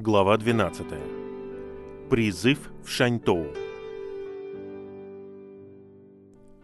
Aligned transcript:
Глава 0.00 0.36
12. 0.36 0.86
Призыв 2.08 2.70
в 2.84 2.88
Шаньтоу. 2.88 3.48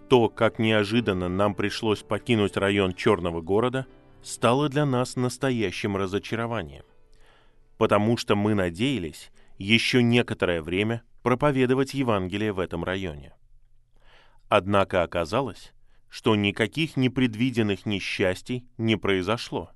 То, 0.08 0.28
как 0.28 0.60
неожиданно 0.60 1.28
нам 1.28 1.56
пришлось 1.56 2.04
покинуть 2.04 2.56
район 2.56 2.94
Черного 2.94 3.40
города, 3.40 3.88
стало 4.22 4.68
для 4.68 4.86
нас 4.86 5.16
настоящим 5.16 5.96
разочарованием. 5.96 6.84
Потому 7.76 8.16
что 8.16 8.36
мы 8.36 8.54
надеялись 8.54 9.32
еще 9.58 10.00
некоторое 10.04 10.62
время 10.62 11.02
проповедовать 11.24 11.92
Евангелие 11.92 12.52
в 12.52 12.60
этом 12.60 12.84
районе. 12.84 13.34
Однако 14.48 15.02
оказалось, 15.02 15.72
что 16.08 16.36
никаких 16.36 16.96
непредвиденных 16.96 17.84
несчастий 17.84 18.64
не 18.78 18.94
произошло, 18.94 19.72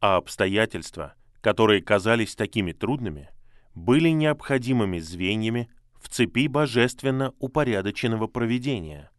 а 0.00 0.16
обстоятельства, 0.16 1.16
которые 1.42 1.82
казались 1.82 2.36
такими 2.36 2.72
трудными, 2.72 3.28
были 3.74 4.08
необходимыми 4.10 4.98
звеньями 4.98 5.68
в 6.00 6.08
цепи 6.08 6.46
божественно 6.46 7.34
упорядоченного 7.40 8.28
проведения, 8.28 9.10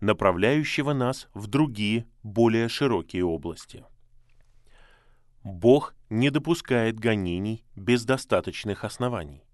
направляющего 0.00 0.92
нас 0.92 1.28
в 1.34 1.46
другие, 1.46 2.06
более 2.22 2.68
широкие 2.68 3.24
области. 3.24 3.84
Бог 5.44 5.94
не 6.10 6.30
допускает 6.30 6.98
гонений 6.98 7.64
без 7.76 8.04
достаточных 8.04 8.84
оснований. 8.84 9.44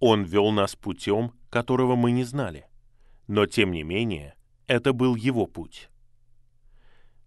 Он 0.00 0.24
вел 0.24 0.50
нас 0.50 0.74
путем, 0.74 1.32
которого 1.50 1.94
мы 1.94 2.10
не 2.10 2.24
знали, 2.24 2.66
но 3.28 3.46
тем 3.46 3.70
не 3.70 3.84
менее 3.84 4.34
это 4.66 4.92
был 4.92 5.14
его 5.14 5.46
путь. 5.46 5.88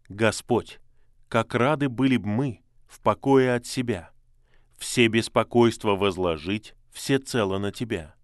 Господь, 0.09 0.79
как 1.29 1.55
рады 1.55 1.87
были 1.87 2.17
бы 2.17 2.27
мы 2.27 2.60
в 2.91 2.99
покое 2.99 3.55
от 3.55 3.65
себя, 3.65 4.11
все 4.77 5.07
беспокойства 5.07 5.95
возложить 5.95 6.75
всецело 6.91 7.57
на 7.57 7.71
Тебя, 7.71 8.15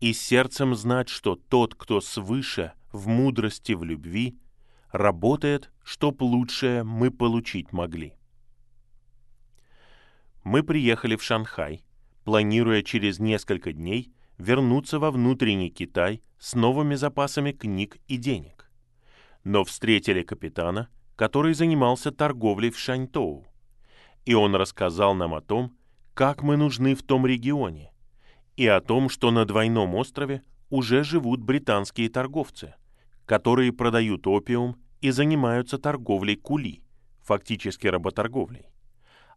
и 0.00 0.12
сердцем 0.12 0.74
знать, 0.74 1.08
что 1.08 1.36
тот, 1.36 1.76
кто 1.76 2.00
свыше 2.00 2.72
в 2.90 3.06
мудрости, 3.06 3.72
в 3.72 3.84
любви, 3.84 4.36
работает, 4.90 5.70
чтоб 5.84 6.20
лучшее 6.20 6.82
мы 6.82 7.12
получить 7.12 7.72
могли. 7.72 8.14
Мы 10.42 10.64
приехали 10.64 11.14
в 11.14 11.22
Шанхай, 11.22 11.84
планируя 12.24 12.82
через 12.82 13.20
несколько 13.20 13.72
дней 13.72 14.12
вернуться 14.36 14.98
во 14.98 15.12
внутренний 15.12 15.70
Китай 15.70 16.22
с 16.38 16.54
новыми 16.54 16.96
запасами 16.96 17.52
книг 17.52 17.98
и 18.08 18.16
денег. 18.16 18.68
Но 19.44 19.62
встретили 19.62 20.22
капитана, 20.22 20.88
который 21.14 21.54
занимался 21.54 22.10
торговлей 22.10 22.70
в 22.70 22.78
Шаньтоу, 22.78 23.46
и 24.26 24.34
он 24.34 24.54
рассказал 24.54 25.14
нам 25.14 25.34
о 25.34 25.40
том, 25.40 25.74
как 26.12 26.42
мы 26.42 26.56
нужны 26.56 26.94
в 26.94 27.02
том 27.02 27.26
регионе, 27.26 27.92
и 28.56 28.66
о 28.66 28.80
том, 28.80 29.08
что 29.08 29.30
на 29.30 29.44
двойном 29.44 29.94
острове 29.94 30.42
уже 30.68 31.04
живут 31.04 31.40
британские 31.40 32.08
торговцы, 32.10 32.74
которые 33.24 33.72
продают 33.72 34.26
опиум 34.26 34.76
и 35.00 35.10
занимаются 35.10 35.78
торговлей 35.78 36.36
кули, 36.36 36.82
фактически 37.22 37.86
работорговлей, 37.86 38.66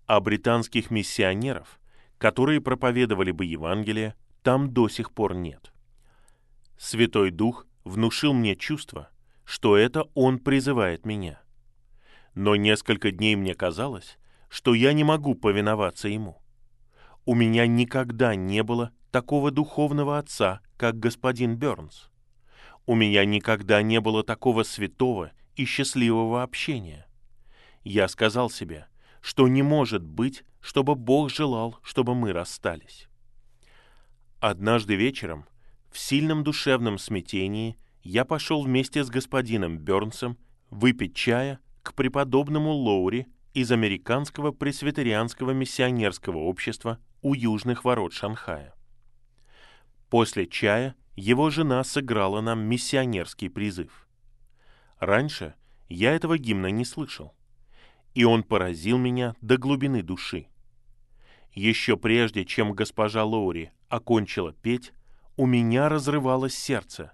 а 0.05 0.19
британских 0.19 0.89
миссионеров, 0.89 1.79
которые 2.17 2.61
проповедовали 2.61 3.31
бы 3.31 3.45
Евангелие, 3.45 4.15
там 4.41 4.73
до 4.73 4.89
сих 4.89 5.11
пор 5.11 5.35
нет. 5.35 5.71
Святой 6.77 7.31
Дух 7.31 7.67
внушил 7.83 8.33
мне 8.33 8.55
чувство, 8.55 9.09
что 9.43 9.75
это 9.75 10.05
Он 10.13 10.39
призывает 10.39 11.05
меня. 11.05 11.41
Но 12.35 12.55
несколько 12.55 13.11
дней 13.11 13.35
мне 13.35 13.53
казалось, 13.53 14.18
что 14.49 14.73
я 14.73 14.93
не 14.93 15.03
могу 15.03 15.35
повиноваться 15.35 16.07
Ему. 16.07 16.41
У 17.25 17.35
меня 17.35 17.67
никогда 17.67 18.35
не 18.35 18.63
было 18.63 18.91
такого 19.11 19.51
духовного 19.51 20.17
отца, 20.17 20.61
как 20.77 20.99
господин 20.99 21.55
Бернс. 21.55 22.09
У 22.85 22.95
меня 22.95 23.23
никогда 23.25 23.81
не 23.81 24.01
было 24.01 24.23
такого 24.23 24.63
святого 24.63 25.31
и 25.55 25.65
счастливого 25.65 26.41
общения. 26.41 27.07
Я 27.83 28.07
сказал 28.07 28.49
себе, 28.49 28.87
что 29.21 29.47
не 29.47 29.61
может 29.61 30.03
быть, 30.03 30.43
чтобы 30.59 30.95
Бог 30.95 31.29
желал, 31.29 31.77
чтобы 31.83 32.15
мы 32.15 32.33
расстались. 32.33 33.07
Однажды 34.39 34.95
вечером, 34.95 35.45
в 35.91 35.99
сильном 35.99 36.43
душевном 36.43 36.97
смятении, 36.97 37.77
я 38.01 38.25
пошел 38.25 38.63
вместе 38.63 39.03
с 39.03 39.09
господином 39.09 39.77
Бернсом 39.77 40.37
выпить 40.69 41.15
чая 41.15 41.59
к 41.83 41.93
преподобному 41.93 42.71
Лоури 42.71 43.27
из 43.53 43.71
Американского 43.71 44.51
пресвитерианского 44.51 45.51
миссионерского 45.51 46.37
общества 46.37 46.99
у 47.21 47.33
южных 47.33 47.83
ворот 47.83 48.13
Шанхая. 48.13 48.73
После 50.09 50.47
чая 50.47 50.95
его 51.15 51.49
жена 51.49 51.83
сыграла 51.83 52.41
нам 52.41 52.61
миссионерский 52.61 53.49
призыв. 53.49 54.07
Раньше 54.99 55.55
я 55.87 56.13
этого 56.13 56.37
гимна 56.37 56.67
не 56.67 56.85
слышал, 56.85 57.33
и 58.13 58.23
он 58.23 58.43
поразил 58.43 58.97
меня 58.97 59.35
до 59.41 59.57
глубины 59.57 60.03
души. 60.03 60.47
Еще 61.53 61.97
прежде, 61.97 62.45
чем 62.45 62.73
госпожа 62.73 63.23
Лоури 63.23 63.71
окончила 63.89 64.53
петь, 64.53 64.93
у 65.35 65.45
меня 65.45 65.89
разрывалось 65.89 66.55
сердце, 66.55 67.11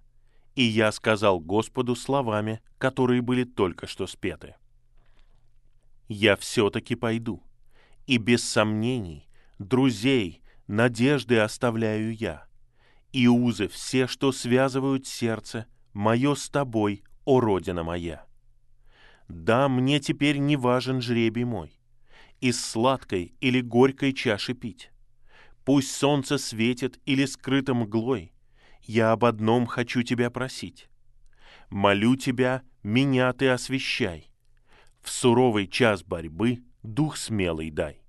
и 0.55 0.63
я 0.63 0.91
сказал 0.91 1.39
Господу 1.39 1.95
словами, 1.95 2.61
которые 2.77 3.21
были 3.21 3.43
только 3.43 3.87
что 3.87 4.07
спеты. 4.07 4.55
«Я 6.07 6.35
все-таки 6.35 6.95
пойду, 6.95 7.43
и 8.05 8.17
без 8.17 8.43
сомнений, 8.43 9.27
друзей, 9.59 10.41
надежды 10.67 11.39
оставляю 11.39 12.15
я, 12.15 12.47
и 13.11 13.27
узы 13.27 13.67
все, 13.67 14.07
что 14.07 14.31
связывают 14.31 15.07
сердце, 15.07 15.67
мое 15.93 16.35
с 16.35 16.49
тобой, 16.49 17.03
о 17.25 17.39
Родина 17.39 17.83
моя. 17.83 18.25
Да, 19.27 19.67
мне 19.67 19.99
теперь 19.99 20.37
не 20.37 20.55
важен 20.55 21.01
жребий 21.01 21.43
мой, 21.43 21.79
из 22.39 22.63
сладкой 22.63 23.33
или 23.41 23.61
горькой 23.61 24.13
чаши 24.13 24.53
пить. 24.53 24.91
Пусть 25.63 25.91
солнце 25.95 26.37
светит 26.37 26.99
или 27.05 27.25
скрыто 27.25 27.73
мглой, 27.73 28.33
я 28.83 29.11
об 29.11 29.25
одном 29.25 29.65
хочу 29.65 30.03
тебя 30.03 30.29
просить. 30.29 30.87
Молю 31.71 32.15
тебя, 32.15 32.61
меня 32.83 33.33
ты 33.33 33.49
освещай. 33.49 34.29
В 35.05 35.11
суровый 35.11 35.67
час 35.67 36.03
борьбы 36.03 36.63
дух 36.81 37.17
смелый 37.17 37.69
дай. 37.69 38.01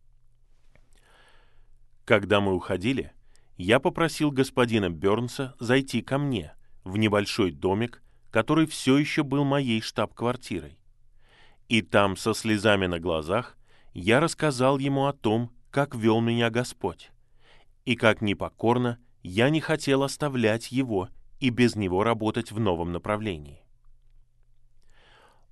Когда 2.06 2.40
мы 2.40 2.54
уходили, 2.54 3.12
я 3.58 3.80
попросил 3.80 4.30
господина 4.30 4.88
Бернса 4.88 5.54
зайти 5.60 6.00
ко 6.00 6.16
мне 6.16 6.54
в 6.84 6.96
небольшой 6.96 7.50
домик, 7.50 8.02
который 8.30 8.66
все 8.66 8.96
еще 8.96 9.24
был 9.24 9.44
моей 9.44 9.82
штаб-квартирой. 9.82 10.78
И 11.68 11.82
там, 11.82 12.16
со 12.16 12.32
слезами 12.32 12.86
на 12.86 12.98
глазах, 12.98 13.58
я 13.92 14.18
рассказал 14.18 14.78
ему 14.78 15.04
о 15.04 15.12
том, 15.12 15.52
как 15.70 15.94
вел 15.94 16.22
меня 16.22 16.48
Господь, 16.48 17.10
и 17.84 17.94
как 17.94 18.22
непокорно 18.22 18.98
я 19.22 19.50
не 19.50 19.60
хотел 19.60 20.02
оставлять 20.02 20.72
его 20.72 21.10
и 21.40 21.50
без 21.50 21.76
него 21.76 22.04
работать 22.04 22.52
в 22.52 22.58
новом 22.58 22.90
направлении. 22.92 23.65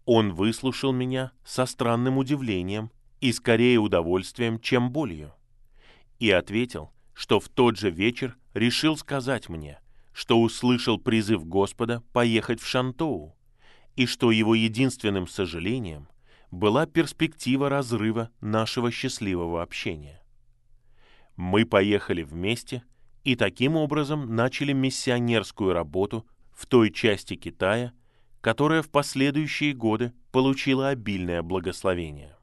Он 0.05 0.35
выслушал 0.35 0.93
меня 0.93 1.33
со 1.45 1.67
странным 1.67 2.19
удивлением 2.19 2.91
и 3.21 3.33
скорее 3.33 3.79
удовольствием, 3.79 4.61
чем 4.61 4.91
болью, 4.91 5.33
и 6.19 6.31
ответил, 6.31 6.93
что 7.15 7.41
в 7.41 7.49
тот 7.49 7.79
же 7.79 7.91
вечер 7.91 8.37
решил 8.53 8.97
сказать 8.97 9.49
мне, 9.49 9.81
что 10.13 10.41
услышал 10.41 10.99
призыв 10.99 11.47
Господа 11.47 12.03
поехать 12.13 12.61
в 12.61 12.67
Шантоу, 12.67 13.35
и 13.97 14.07
что 14.07 14.31
его 14.31 14.55
единственным 14.55 15.27
сожалением 15.27 16.09
была 16.51 16.87
перспектива 16.87 17.69
разрыва 17.69 18.31
нашего 18.41 18.91
счастливого 18.91 19.63
общения. 19.63 20.23
Мы 21.37 21.65
поехали 21.65 22.23
вместе 22.23 22.83
и 23.25 23.37
таким 23.37 23.77
образом 23.77 24.37
начали 24.37 24.73
миссионерскую 24.73 25.73
работу 25.73 26.27
в 26.53 26.67
той 26.67 26.91
части 26.91 27.35
Китая, 27.35 27.93
которая 28.45 28.83
в 28.83 28.91
последующие 28.91 29.73
годы 29.73 30.13
получила 30.31 30.91
обильное 30.91 31.41
благословение. 31.41 32.37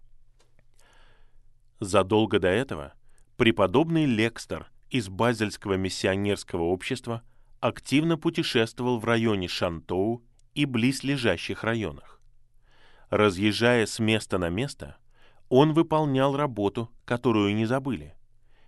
Задолго 1.80 2.40
до 2.40 2.48
этого 2.48 2.94
преподобный 3.38 4.08
Лекстер 4.08 4.72
из 4.90 5.10
Базельского 5.10 5.76
миссионерского 5.76 6.64
общества 6.64 7.22
активно 7.60 8.18
путешествовал 8.18 8.98
в 8.98 9.06
районе 9.06 9.48
Шантоу 9.48 10.24
и 10.56 10.66
близлежащих 10.66 11.64
районах. 11.64 12.20
Разъезжая 13.12 13.86
с 13.86 14.00
места 14.00 14.40
на 14.40 14.50
место, 14.50 14.98
он 15.50 15.74
выполнял 15.74 16.36
работу, 16.36 16.90
которую 17.06 17.54
не 17.54 17.68
забыли, 17.68 18.16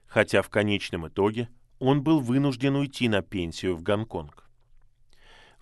хотя 0.06 0.44
в 0.44 0.50
конечном 0.50 1.08
итоге 1.08 1.50
он 1.80 2.04
был 2.04 2.20
вынужден 2.20 2.76
уйти 2.76 3.10
на 3.10 3.24
пенсию 3.24 3.76
в 3.76 3.82
Гонконг. 3.82 4.43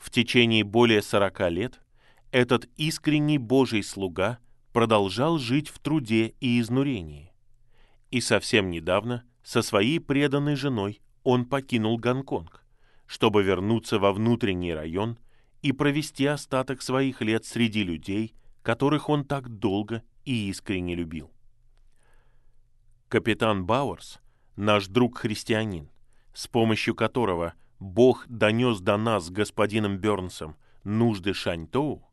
В 0.01 0.09
течение 0.09 0.63
более 0.63 1.03
40 1.03 1.51
лет 1.51 1.79
этот 2.31 2.67
искренний 2.75 3.37
Божий 3.37 3.83
слуга 3.83 4.39
продолжал 4.73 5.37
жить 5.37 5.69
в 5.69 5.77
труде 5.77 6.33
и 6.39 6.59
изнурении, 6.59 7.31
и 8.09 8.19
совсем 8.19 8.71
недавно 8.71 9.23
со 9.43 9.61
своей 9.61 9.99
преданной 9.99 10.55
женой 10.55 11.01
он 11.23 11.45
покинул 11.45 11.99
Гонконг, 11.99 12.65
чтобы 13.05 13.43
вернуться 13.43 13.99
во 13.99 14.11
внутренний 14.11 14.73
район 14.73 15.19
и 15.61 15.71
провести 15.71 16.25
остаток 16.25 16.81
своих 16.81 17.21
лет 17.21 17.45
среди 17.45 17.83
людей, 17.83 18.33
которых 18.63 19.07
он 19.07 19.23
так 19.23 19.49
долго 19.49 20.01
и 20.25 20.49
искренне 20.49 20.95
любил. 20.95 21.31
Капитан 23.07 23.67
Бауэрс, 23.67 24.19
наш 24.55 24.87
друг-христианин, 24.87 25.91
с 26.33 26.47
помощью 26.47 26.95
которого 26.95 27.53
Бог 27.81 28.27
донес 28.29 28.79
до 28.79 28.95
нас 28.95 29.25
с 29.25 29.29
господином 29.31 29.97
Бернсом 29.97 30.55
нужды 30.83 31.33
Шаньтоу, 31.33 32.07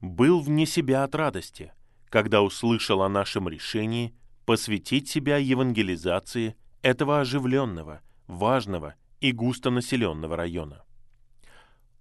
был 0.00 0.40
вне 0.40 0.66
себя 0.66 1.04
от 1.04 1.14
радости, 1.14 1.72
когда 2.08 2.42
услышал 2.42 3.00
о 3.00 3.08
нашем 3.08 3.48
решении 3.48 4.12
посвятить 4.44 5.08
себя 5.08 5.36
евангелизации 5.36 6.56
этого 6.82 7.20
оживленного, 7.20 8.00
важного 8.26 8.96
и 9.20 9.30
густонаселенного 9.30 10.36
района. 10.36 10.82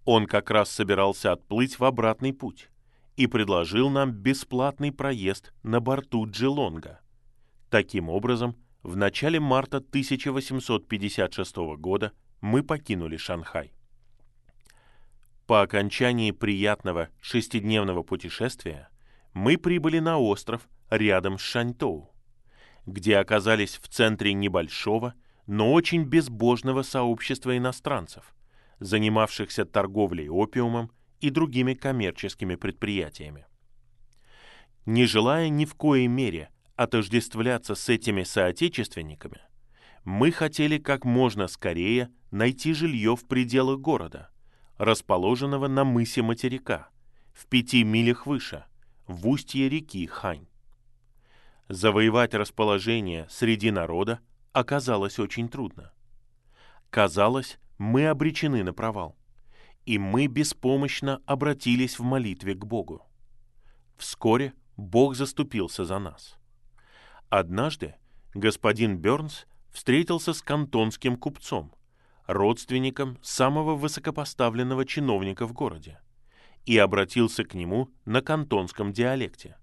Он 0.05 0.25
как 0.25 0.49
раз 0.49 0.71
собирался 0.71 1.33
отплыть 1.33 1.77
в 1.77 1.85
обратный 1.85 2.33
путь 2.33 2.71
и 3.15 3.27
предложил 3.27 3.91
нам 3.91 4.11
бесплатный 4.11 4.91
проезд 4.91 5.53
на 5.61 5.79
борту 5.79 6.27
Джилонга. 6.27 6.99
Таким 7.69 8.09
образом, 8.09 8.55
в 8.81 8.95
начале 8.97 9.39
марта 9.39 9.77
1856 9.77 11.55
года 11.77 12.11
мы 12.43 12.61
покинули 12.61 13.15
Шанхай. 13.15 13.71
По 15.47 15.61
окончании 15.61 16.31
приятного 16.31 17.07
шестидневного 17.21 18.03
путешествия 18.03 18.89
мы 19.33 19.57
прибыли 19.57 19.99
на 19.99 20.17
остров 20.17 20.67
рядом 20.89 21.39
с 21.39 21.41
Шаньтоу, 21.41 22.13
где 22.85 23.15
оказались 23.15 23.77
в 23.77 23.87
центре 23.87 24.33
небольшого, 24.33 25.13
но 25.47 25.71
очень 25.71 26.03
безбожного 26.03 26.81
сообщества 26.81 27.57
иностранцев, 27.57 28.35
занимавшихся 28.79 29.63
торговлей 29.63 30.27
опиумом 30.27 30.91
и 31.21 31.29
другими 31.29 31.75
коммерческими 31.75 32.55
предприятиями. 32.55 33.45
Не 34.85 35.05
желая 35.05 35.47
ни 35.47 35.63
в 35.63 35.75
коей 35.75 36.07
мере 36.07 36.49
отождествляться 36.75 37.73
с 37.73 37.87
этими 37.87 38.23
соотечественниками, 38.23 39.39
мы 40.03 40.31
хотели 40.31 40.77
как 40.77 41.05
можно 41.05 41.47
скорее 41.47 42.11
найти 42.31 42.73
жилье 42.73 43.15
в 43.15 43.25
пределах 43.25 43.79
города, 43.79 44.29
расположенного 44.77 45.67
на 45.67 45.83
мысе 45.83 46.21
материка, 46.21 46.89
в 47.31 47.47
пяти 47.47 47.83
милях 47.83 48.25
выше, 48.25 48.65
в 49.07 49.27
устье 49.27 49.69
реки 49.69 50.05
Хань. 50.07 50.47
Завоевать 51.69 52.33
расположение 52.33 53.27
среди 53.29 53.71
народа 53.71 54.19
оказалось 54.51 55.19
очень 55.19 55.47
трудно. 55.47 55.93
Казалось, 56.89 57.57
мы 57.77 58.07
обречены 58.07 58.63
на 58.63 58.73
провал, 58.73 59.17
и 59.85 59.97
мы 59.97 60.27
беспомощно 60.27 61.21
обратились 61.25 61.97
в 61.97 62.03
молитве 62.03 62.53
к 62.53 62.65
Богу. 62.65 63.05
Вскоре 63.97 64.53
Бог 64.75 65.15
заступился 65.15 65.85
за 65.85 65.99
нас. 65.99 66.37
Однажды 67.29 67.95
господин 68.33 68.97
Бернс 68.97 69.45
встретился 69.73 70.33
с 70.33 70.41
кантонским 70.41 71.17
купцом, 71.17 71.73
родственником 72.27 73.17
самого 73.21 73.75
высокопоставленного 73.75 74.85
чиновника 74.85 75.45
в 75.45 75.53
городе, 75.53 75.99
и 76.65 76.77
обратился 76.77 77.43
к 77.43 77.55
нему 77.55 77.89
на 78.05 78.21
кантонском 78.21 78.93
диалекте. 78.93 79.57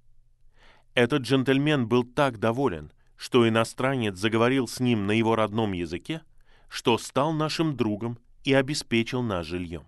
Этот 0.95 1.23
джентльмен 1.23 1.87
был 1.87 2.05
так 2.05 2.39
доволен, 2.39 2.93
что 3.17 3.49
иностранец 3.49 4.19
заговорил 4.19 4.67
с 4.67 4.81
ним 4.81 5.07
на 5.07 5.13
его 5.13 5.37
родном 5.37 5.73
языке, 5.73 6.23
что 6.69 6.99
стал 6.99 7.33
нашим 7.33 7.77
другом 7.77 8.19
и 8.45 8.53
обеспечил 8.53 9.23
нас 9.23 9.47
жильем. 9.47 9.85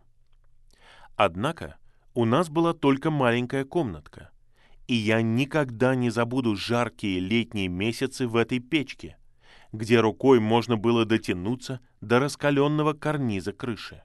Однако 1.16 1.76
у 2.14 2.24
нас 2.24 2.48
была 2.48 2.74
только 2.74 3.10
маленькая 3.10 3.64
комнатка, 3.64 4.30
и 4.86 4.94
я 4.94 5.22
никогда 5.22 5.94
не 5.94 6.10
забуду 6.10 6.56
жаркие 6.56 7.20
летние 7.20 7.68
месяцы 7.68 8.26
в 8.28 8.36
этой 8.36 8.58
печке, 8.60 9.16
где 9.72 10.00
рукой 10.00 10.38
можно 10.38 10.76
было 10.76 11.04
дотянуться 11.04 11.80
до 12.00 12.18
раскаленного 12.20 12.92
карниза 12.92 13.52
крыши. 13.52 14.02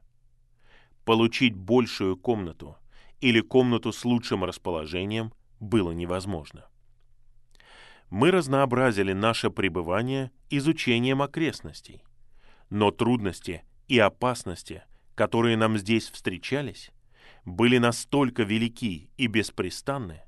Получить 1.04 1.56
большую 1.56 2.18
комнату 2.18 2.78
или 3.20 3.42
комнату 3.42 3.92
с 3.92 4.06
лучшим 4.06 4.44
расположением 4.44 5.34
было 5.60 5.92
невозможно. 5.92 6.66
Мы 8.10 8.32
разнообразили 8.32 9.12
наше 9.12 9.50
пребывание 9.50 10.32
изучением 10.50 11.22
окрестностей, 11.22 12.04
но 12.70 12.92
трудности 12.92 13.64
и 13.88 14.00
опасности, 14.00 14.84
которые 15.16 15.58
нам 15.58 15.78
здесь 15.78 16.10
встречались, 16.10 16.92
были 17.44 17.78
настолько 17.78 18.44
велики 18.44 19.10
и 19.18 19.28
беспрестанны, 19.28 20.22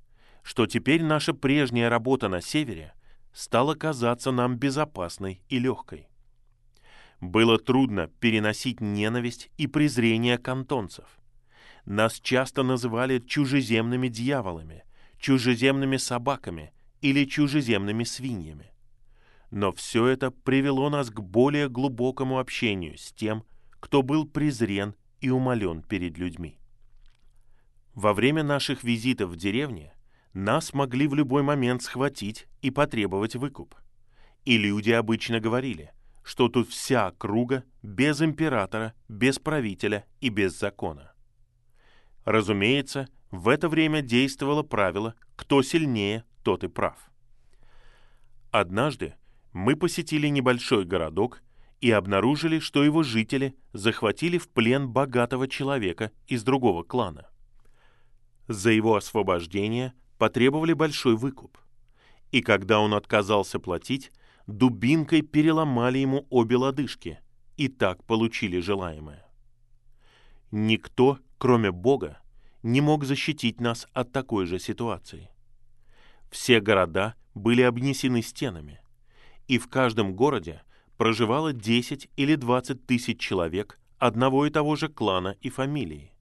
что 0.43 0.65
теперь 0.65 1.03
наша 1.03 1.33
прежняя 1.33 1.89
работа 1.89 2.27
на 2.27 2.41
севере 2.41 2.93
стала 3.33 3.75
казаться 3.75 4.31
нам 4.31 4.57
безопасной 4.57 5.41
и 5.49 5.59
легкой. 5.59 6.07
Было 7.21 7.57
трудно 7.57 8.07
переносить 8.19 8.79
ненависть 8.79 9.49
и 9.57 9.67
презрение 9.67 10.37
кантонцев. 10.37 11.05
Нас 11.85 12.19
часто 12.19 12.63
называли 12.63 13.19
чужеземными 13.19 14.07
дьяволами, 14.07 14.83
чужеземными 15.17 15.97
собаками 15.97 16.71
или 17.01 17.25
чужеземными 17.25 18.03
свиньями. 18.03 18.71
Но 19.51 19.71
все 19.71 20.05
это 20.07 20.31
привело 20.31 20.89
нас 20.89 21.09
к 21.09 21.19
более 21.19 21.69
глубокому 21.69 22.39
общению 22.39 22.97
с 22.97 23.11
тем, 23.11 23.43
кто 23.79 24.01
был 24.01 24.27
презрен 24.27 24.95
и 25.21 25.29
умолен 25.29 25.81
перед 25.81 26.17
людьми. 26.17 26.59
Во 27.95 28.13
время 28.13 28.43
наших 28.43 28.83
визитов 28.83 29.31
в 29.31 29.35
деревне 29.35 29.93
нас 30.33 30.73
могли 30.73 31.07
в 31.07 31.15
любой 31.15 31.43
момент 31.43 31.83
схватить 31.83 32.47
и 32.61 32.71
потребовать 32.71 33.35
выкуп. 33.35 33.75
И 34.45 34.57
люди 34.57 34.91
обычно 34.91 35.39
говорили, 35.39 35.91
что 36.23 36.47
тут 36.47 36.69
вся 36.69 37.11
круга 37.17 37.63
без 37.81 38.21
императора, 38.21 38.93
без 39.07 39.39
правителя 39.39 40.05
и 40.21 40.29
без 40.29 40.57
закона. 40.57 41.13
Разумеется, 42.25 43.07
в 43.31 43.47
это 43.47 43.69
время 43.69 44.01
действовало 44.01 44.63
правило 44.63 45.15
«кто 45.35 45.61
сильнее, 45.61 46.23
тот 46.43 46.63
и 46.63 46.67
прав». 46.67 46.97
Однажды 48.51 49.15
мы 49.53 49.75
посетили 49.75 50.27
небольшой 50.27 50.85
городок 50.85 51.41
и 51.81 51.91
обнаружили, 51.91 52.59
что 52.59 52.83
его 52.83 53.03
жители 53.03 53.55
захватили 53.73 54.37
в 54.37 54.49
плен 54.49 54.89
богатого 54.89 55.47
человека 55.47 56.11
из 56.27 56.43
другого 56.43 56.83
клана. 56.83 57.29
За 58.47 58.71
его 58.71 58.95
освобождение 58.95 59.93
потребовали 60.19 60.73
большой 60.73 61.15
выкуп. 61.15 61.57
И 62.31 62.41
когда 62.41 62.79
он 62.79 62.93
отказался 62.93 63.59
платить, 63.59 64.11
дубинкой 64.45 65.23
переломали 65.23 65.97
ему 65.97 66.27
обе 66.29 66.57
лодыжки, 66.57 67.19
и 67.57 67.69
так 67.69 68.03
получили 68.03 68.59
желаемое. 68.59 69.25
Никто, 70.51 71.17
кроме 71.37 71.71
Бога, 71.71 72.19
не 72.61 72.81
мог 72.81 73.05
защитить 73.05 73.59
нас 73.61 73.87
от 73.93 74.11
такой 74.11 74.45
же 74.45 74.59
ситуации. 74.59 75.29
Все 76.29 76.59
города 76.59 77.15
были 77.33 77.61
обнесены 77.61 78.21
стенами, 78.21 78.81
и 79.47 79.57
в 79.57 79.69
каждом 79.69 80.13
городе 80.13 80.61
проживало 80.97 81.53
10 81.53 82.09
или 82.17 82.35
20 82.35 82.85
тысяч 82.85 83.19
человек 83.19 83.79
одного 83.97 84.45
и 84.45 84.49
того 84.49 84.75
же 84.75 84.89
клана 84.89 85.37
и 85.39 85.49
фамилии, 85.49 86.11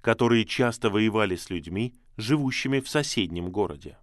которые 0.00 0.44
часто 0.44 0.90
воевали 0.90 1.36
с 1.36 1.50
людьми, 1.50 1.94
живущими 2.18 2.80
в 2.80 2.88
соседнем 2.88 3.50
городе. 3.50 3.96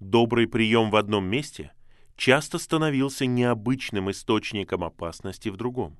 Добрый 0.00 0.48
прием 0.48 0.90
в 0.90 0.96
одном 0.96 1.24
месте 1.24 1.72
часто 2.16 2.58
становился 2.58 3.24
необычным 3.24 4.10
источником 4.10 4.82
опасности 4.82 5.48
в 5.48 5.56
другом. 5.56 5.96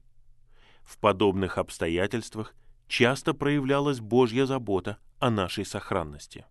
В 0.82 0.98
подобных 0.98 1.56
обстоятельствах 1.56 2.56
часто 2.88 3.32
проявлялась 3.32 4.00
Божья 4.00 4.44
забота 4.44 4.98
о 5.20 5.30
нашей 5.30 5.64
сохранности. 5.64 6.46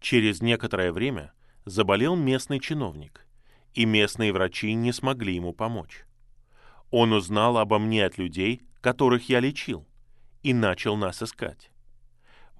Через 0.00 0.42
некоторое 0.42 0.92
время 0.92 1.32
заболел 1.64 2.16
местный 2.16 2.60
чиновник, 2.60 3.26
и 3.72 3.86
местные 3.86 4.34
врачи 4.34 4.74
не 4.74 4.92
смогли 4.92 5.34
ему 5.34 5.54
помочь. 5.54 6.04
Он 6.90 7.14
узнал 7.14 7.56
обо 7.56 7.78
мне 7.78 8.04
от 8.04 8.18
людей, 8.18 8.60
которых 8.82 9.30
я 9.30 9.40
лечил, 9.40 9.88
и 10.42 10.52
начал 10.52 10.96
нас 10.96 11.22
искать. 11.22 11.70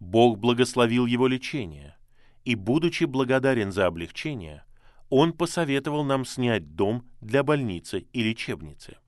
Бог 0.00 0.38
благословил 0.38 1.06
его 1.06 1.26
лечение, 1.26 1.96
и, 2.44 2.54
будучи 2.54 3.04
благодарен 3.04 3.72
за 3.72 3.86
облегчение, 3.86 4.64
он 5.08 5.32
посоветовал 5.32 6.04
нам 6.04 6.24
снять 6.24 6.74
дом 6.74 7.08
для 7.20 7.42
больницы 7.42 8.06
и 8.12 8.22
лечебницы. 8.22 8.98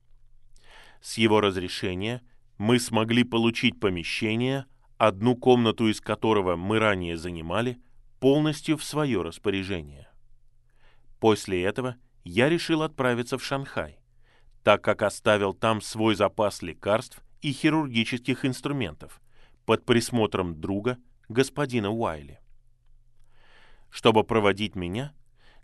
С 1.01 1.17
его 1.17 1.41
разрешения 1.41 2.21
мы 2.57 2.79
смогли 2.79 3.23
получить 3.23 3.79
помещение, 3.79 4.65
одну 4.97 5.35
комнату 5.35 5.87
из 5.87 6.01
которого 6.01 6.55
мы 6.55 6.79
ранее 6.79 7.17
занимали, 7.17 7.79
полностью 8.19 8.77
в 8.77 8.83
свое 8.83 9.21
распоряжение. 9.21 10.09
После 11.19 11.63
этого 11.63 11.97
я 12.23 12.49
решил 12.49 12.81
отправиться 12.81 13.37
в 13.37 13.43
Шанхай, 13.43 13.99
так 14.63 14.83
как 14.83 15.03
оставил 15.03 15.53
там 15.53 15.81
свой 15.81 16.15
запас 16.15 16.61
лекарств 16.61 17.21
и 17.41 17.51
хирургических 17.51 18.43
инструментов 18.45 19.21
под 19.67 19.85
присмотром 19.85 20.61
друга, 20.61 20.97
господина 21.27 21.91
Уайли. 21.91 22.39
Чтобы 23.89 24.23
проводить 24.23 24.75
меня, 24.75 25.13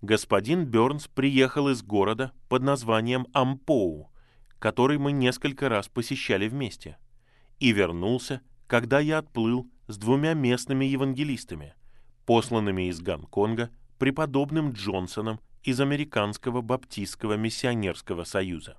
господин 0.01 0.65
Бернс 0.65 1.07
приехал 1.07 1.69
из 1.69 1.81
города 1.83 2.33
под 2.49 2.63
названием 2.63 3.27
Ампоу, 3.31 4.11
который 4.59 4.97
мы 4.97 5.13
несколько 5.13 5.69
раз 5.69 5.87
посещали 5.87 6.49
вместе, 6.49 6.97
и 7.59 7.71
вернулся, 7.71 8.41
когда 8.67 8.99
я 8.99 9.19
отплыл 9.19 9.71
с 9.87 9.97
двумя 9.97 10.33
местными 10.33 10.83
евангелистами, 10.83 11.73
посланными 12.25 12.89
из 12.89 12.99
Гонконга 12.99 13.69
преподобным 13.99 14.73
Джонсоном 14.73 15.39
из 15.63 15.79
Американского 15.79 16.59
Баптистского 16.59 17.37
Миссионерского 17.37 18.25
Союза. 18.25 18.77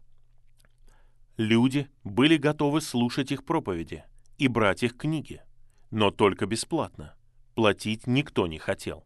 Люди 1.39 1.89
были 2.03 2.37
готовы 2.37 2.83
слушать 2.83 3.33
их 3.33 3.47
проповеди 3.47 4.05
и 4.39 4.49
брать 4.49 4.83
их 4.83 4.97
книги, 4.97 5.43
но 5.91 6.11
только 6.11 6.47
бесплатно. 6.47 7.15
Платить 7.55 8.07
никто 8.07 8.47
не 8.47 8.59
хотел. 8.59 9.05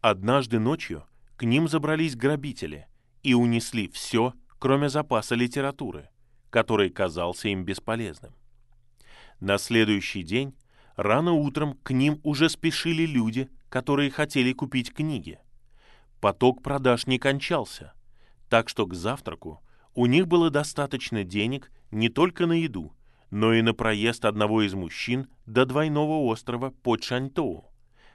Однажды 0.00 0.58
ночью 0.58 1.04
к 1.36 1.42
ним 1.42 1.68
забрались 1.68 2.16
грабители 2.16 2.86
и 3.22 3.34
унесли 3.34 3.88
все, 3.88 4.32
кроме 4.58 4.88
запаса 4.88 5.34
литературы, 5.34 6.08
который 6.50 6.90
казался 6.90 7.48
им 7.48 7.64
бесполезным. 7.64 8.34
На 9.40 9.58
следующий 9.58 10.22
день, 10.22 10.54
рано 10.96 11.32
утром, 11.32 11.74
к 11.82 11.92
ним 11.92 12.20
уже 12.24 12.48
спешили 12.48 13.06
люди, 13.06 13.48
которые 13.68 14.10
хотели 14.10 14.52
купить 14.52 14.92
книги. 14.92 15.38
Поток 16.20 16.62
продаж 16.62 17.06
не 17.06 17.18
кончался, 17.18 17.92
так 18.48 18.68
что 18.68 18.86
к 18.86 18.94
завтраку 18.94 19.62
у 19.94 20.06
них 20.06 20.26
было 20.26 20.50
достаточно 20.50 21.22
денег 21.22 21.70
не 21.90 22.08
только 22.08 22.46
на 22.46 22.54
еду, 22.54 22.94
но 23.30 23.52
и 23.52 23.62
на 23.62 23.74
проезд 23.74 24.24
одного 24.24 24.62
из 24.62 24.74
мужчин 24.74 25.28
до 25.46 25.66
двойного 25.66 26.24
острова 26.24 26.70
под 26.70 27.02
Шаньтоу 27.04 27.70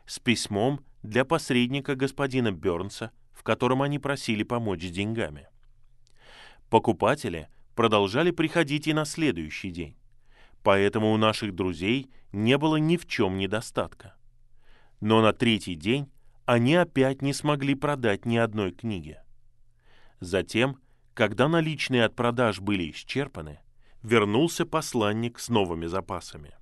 с 0.05 0.19
письмом 0.19 0.81
для 1.03 1.25
посредника 1.25 1.95
господина 1.95 2.51
Бернса, 2.51 3.11
в 3.31 3.43
котором 3.43 3.81
они 3.81 3.99
просили 3.99 4.43
помочь 4.43 4.83
с 4.83 4.91
деньгами. 4.91 5.47
Покупатели 6.69 7.49
продолжали 7.75 8.31
приходить 8.31 8.87
и 8.87 8.93
на 8.93 9.05
следующий 9.05 9.69
день, 9.69 9.95
поэтому 10.63 11.11
у 11.11 11.17
наших 11.17 11.53
друзей 11.53 12.09
не 12.31 12.57
было 12.57 12.77
ни 12.77 12.97
в 12.97 13.05
чем 13.07 13.37
недостатка. 13.37 14.15
Но 14.99 15.21
на 15.21 15.33
третий 15.33 15.75
день 15.75 16.09
они 16.45 16.75
опять 16.75 17.21
не 17.21 17.33
смогли 17.33 17.75
продать 17.75 18.25
ни 18.25 18.37
одной 18.37 18.71
книги. 18.71 19.19
Затем, 20.19 20.79
когда 21.13 21.47
наличные 21.47 22.05
от 22.05 22.15
продаж 22.15 22.59
были 22.59 22.91
исчерпаны, 22.91 23.59
вернулся 24.03 24.65
посланник 24.65 25.39
с 25.39 25.49
новыми 25.49 25.85
запасами. 25.85 26.53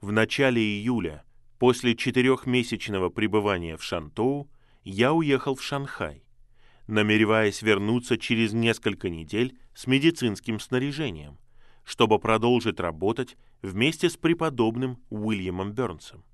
В 0.00 0.12
начале 0.12 0.62
июля, 0.62 1.24
после 1.58 1.96
четырехмесячного 1.96 3.10
пребывания 3.10 3.76
в 3.76 3.82
Шантоу, 3.82 4.48
я 4.84 5.12
уехал 5.12 5.56
в 5.56 5.62
Шанхай, 5.62 6.22
намереваясь 6.86 7.62
вернуться 7.62 8.16
через 8.16 8.52
несколько 8.52 9.10
недель 9.10 9.58
с 9.74 9.88
медицинским 9.88 10.60
снаряжением, 10.60 11.36
чтобы 11.84 12.20
продолжить 12.20 12.78
работать 12.78 13.36
вместе 13.60 14.08
с 14.08 14.16
преподобным 14.16 15.02
Уильямом 15.10 15.72
Бернсом. 15.72 16.24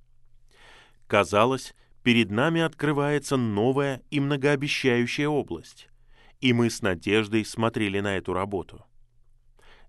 Казалось, 1.07 1.75
перед 2.03 2.31
нами 2.31 2.61
открывается 2.61 3.39
новая 3.39 4.03
и 4.11 4.21
многообещающая 4.21 5.29
область, 5.29 5.89
и 6.41 6.53
мы 6.53 6.69
с 6.69 6.83
надеждой 6.83 7.47
смотрели 7.47 8.01
на 8.01 8.19
эту 8.19 8.35
работу. 8.35 8.85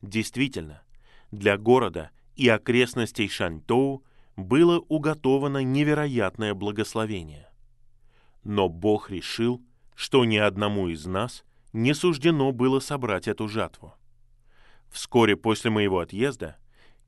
Действительно, 0.05 0.83
для 1.31 1.57
города 1.57 2.11
и 2.35 2.47
окрестностей 2.47 3.27
Шаньтоу 3.27 4.03
было 4.35 4.77
уготовано 4.87 5.63
невероятное 5.63 6.53
благословение. 6.53 7.49
Но 8.43 8.69
Бог 8.69 9.09
решил, 9.09 9.63
что 9.95 10.23
ни 10.23 10.37
одному 10.37 10.89
из 10.89 11.07
нас 11.07 11.43
не 11.73 11.95
суждено 11.95 12.51
было 12.51 12.79
собрать 12.79 13.27
эту 13.27 13.47
жатву. 13.47 13.95
Вскоре 14.91 15.35
после 15.35 15.71
моего 15.71 15.99
отъезда 15.99 16.57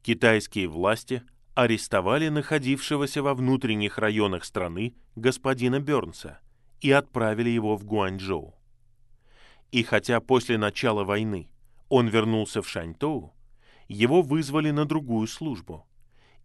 китайские 0.02 0.68
власти 0.68 1.22
арестовали 1.54 2.30
находившегося 2.30 3.22
во 3.22 3.36
внутренних 3.36 4.00
районах 4.00 4.44
страны 4.44 4.96
господина 5.16 5.80
Бернса 5.80 6.40
и 6.82 6.90
отправили 6.90 7.50
его 7.52 7.76
в 7.76 7.86
Гуанчжоу. 7.86 8.56
И 9.72 9.84
хотя 9.84 10.20
после 10.20 10.58
начала 10.58 11.04
войны 11.04 11.48
он 11.90 12.08
вернулся 12.08 12.62
в 12.62 12.70
Шаньтоу, 12.70 13.34
его 13.88 14.22
вызвали 14.22 14.72
на 14.72 14.86
другую 14.86 15.28
службу, 15.28 15.88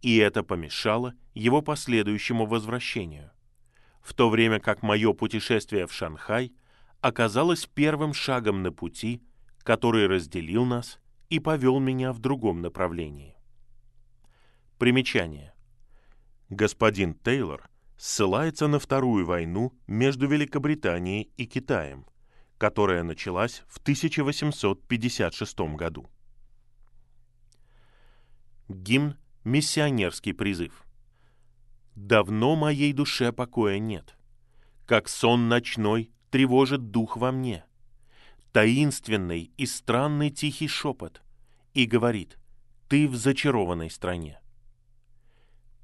и 0.01 0.17
это 0.17 0.43
помешало 0.43 1.13
его 1.33 1.61
последующему 1.61 2.45
возвращению, 2.45 3.31
в 4.01 4.13
то 4.13 4.29
время 4.29 4.59
как 4.59 4.83
мое 4.83 5.13
путешествие 5.13 5.87
в 5.87 5.93
Шанхай 5.93 6.53
оказалось 7.01 7.65
первым 7.65 8.13
шагом 8.13 8.63
на 8.63 8.71
пути, 8.71 9.23
который 9.59 10.07
разделил 10.07 10.65
нас 10.65 10.99
и 11.29 11.39
повел 11.39 11.79
меня 11.79 12.13
в 12.13 12.19
другом 12.19 12.61
направлении. 12.61 13.35
Примечание. 14.77 15.53
Господин 16.49 17.13
Тейлор 17.13 17.69
ссылается 17.97 18.67
на 18.67 18.79
Вторую 18.79 19.25
войну 19.25 19.73
между 19.87 20.27
Великобританией 20.27 21.31
и 21.37 21.45
Китаем, 21.45 22.05
которая 22.57 23.03
началась 23.03 23.63
в 23.67 23.79
1856 23.79 25.59
году. 25.75 26.09
Гимн 28.69 29.17
«Миссионерский 29.43 30.33
призыв». 30.33 30.85
«Давно 31.95 32.55
моей 32.55 32.93
душе 32.93 33.31
покоя 33.31 33.77
нет. 33.77 34.17
Как 34.85 35.09
сон 35.09 35.47
ночной 35.47 36.11
тревожит 36.31 36.89
дух 36.91 37.17
во 37.17 37.31
мне. 37.31 37.65
Таинственный 38.51 39.51
и 39.57 39.65
странный 39.65 40.31
тихий 40.31 40.67
шепот. 40.67 41.21
И 41.73 41.85
говорит, 41.85 42.37
ты 42.87 43.07
в 43.07 43.15
зачарованной 43.15 43.91
стране». 43.91 44.39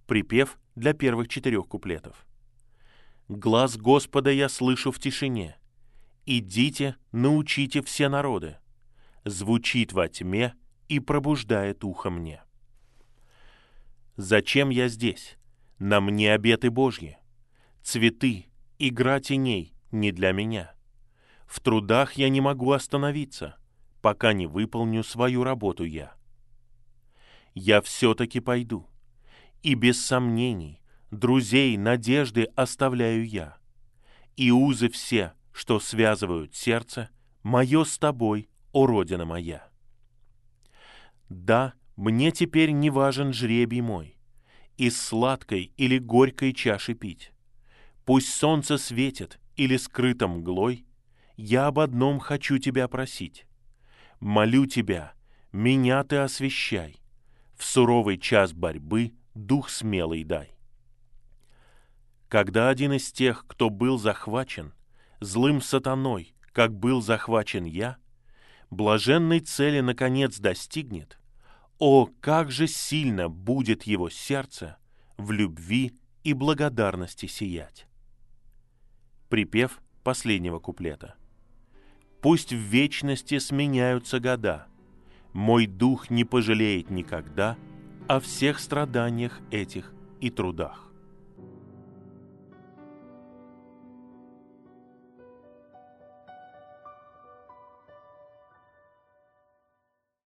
Припев 0.08 0.58
для 0.76 0.94
первых 0.94 1.28
четырех 1.28 1.68
куплетов. 1.68 2.26
«Глаз 3.28 3.78
Господа 3.78 4.32
я 4.32 4.50
слышу 4.50 4.92
в 4.92 5.00
тишине. 5.00 5.59
Идите, 6.32 6.96
научите 7.12 7.82
все 7.82 8.08
народы. 8.08 8.58
Звучит 9.26 9.94
во 9.94 10.08
тьме 10.08 10.54
и 10.88 11.00
пробуждает 11.00 11.84
ухо 11.84 12.12
мне». 12.12 12.44
Зачем 14.16 14.70
я 14.70 14.90
здесь? 14.90 15.40
На 15.80 16.00
мне 16.00 16.32
обеты 16.32 16.70
Божьи. 16.70 17.18
Цветы, 17.82 18.46
игра 18.78 19.20
теней 19.20 19.74
не 19.90 20.12
для 20.12 20.32
меня. 20.32 20.76
В 21.48 21.62
трудах 21.62 22.14
я 22.14 22.30
не 22.30 22.42
могу 22.42 22.74
остановиться, 22.74 23.58
пока 24.04 24.34
не 24.34 24.46
выполню 24.46 25.04
свою 25.04 25.44
работу 25.44 25.84
я. 25.84 26.14
Я 27.56 27.82
все-таки 27.82 28.40
пойду. 28.40 28.88
И 29.64 29.74
без 29.74 30.06
сомнений, 30.06 30.80
друзей, 31.10 31.76
надежды 31.76 32.44
оставляю 32.56 33.28
я. 33.28 33.58
И 34.36 34.52
узы 34.52 34.90
все, 34.90 35.34
что 35.60 35.82
связывают 35.82 36.56
сердце, 36.56 37.10
мое 37.44 37.84
с 37.84 37.98
тобой, 37.98 38.48
о 38.72 38.86
Родина 38.86 39.26
моя. 39.26 39.68
Да, 41.28 41.74
мне 41.98 42.32
теперь 42.32 42.72
не 42.72 42.90
важен 42.90 43.34
жребий 43.34 43.82
мой, 43.82 44.18
из 44.78 45.00
сладкой 45.02 45.74
или 45.76 45.98
горькой 45.98 46.54
чаши 46.54 46.94
пить. 46.94 47.34
Пусть 48.06 48.34
солнце 48.34 48.78
светит 48.78 49.38
или 49.58 49.76
скрыто 49.76 50.30
мглой, 50.30 50.86
я 51.36 51.68
об 51.68 51.80
одном 51.80 52.20
хочу 52.20 52.58
тебя 52.58 52.88
просить. 52.88 53.46
Молю 54.22 54.66
тебя, 54.66 55.12
меня 55.52 56.06
ты 56.06 56.16
освещай, 56.16 57.02
в 57.58 57.66
суровый 57.66 58.18
час 58.18 58.54
борьбы 58.54 59.12
дух 59.34 59.70
смелый 59.70 60.24
дай. 60.24 60.56
Когда 62.30 62.70
один 62.70 62.94
из 62.94 63.12
тех, 63.12 63.46
кто 63.46 63.70
был 63.70 63.98
захвачен, 63.98 64.74
злым 65.20 65.62
сатаной, 65.62 66.34
как 66.52 66.74
был 66.74 67.02
захвачен 67.02 67.66
я, 67.66 67.98
блаженной 68.70 69.40
цели 69.40 69.80
наконец 69.80 70.40
достигнет, 70.40 71.20
о, 71.78 72.08
как 72.20 72.52
же 72.52 72.68
сильно 72.68 73.30
будет 73.30 73.84
его 73.84 74.10
сердце 74.10 74.78
в 75.18 75.32
любви 75.32 75.94
и 76.24 76.34
благодарности 76.34 77.26
сиять. 77.26 77.88
Припев 79.30 79.80
последнего 80.04 80.60
куплета. 80.60 81.16
Пусть 82.22 82.52
в 82.52 82.58
вечности 82.58 83.40
сменяются 83.40 84.20
года, 84.20 84.68
мой 85.34 85.68
дух 85.68 86.10
не 86.10 86.26
пожалеет 86.26 86.90
никогда 86.90 87.58
о 88.08 88.20
всех 88.20 88.60
страданиях 88.60 89.40
этих 89.52 89.94
и 90.20 90.30
трудах. 90.30 90.89